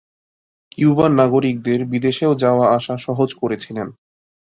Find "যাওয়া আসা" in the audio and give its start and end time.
2.35-2.95